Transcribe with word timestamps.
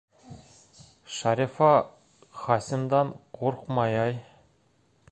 Шарифа 1.17 1.69
Хасимдан 2.45 3.13
ҡурҡмай-ай! 3.41 4.21